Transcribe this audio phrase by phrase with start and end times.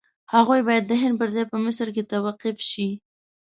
[0.33, 2.89] هغوی باید د هند پر ځای په مصر کې توقیف شي.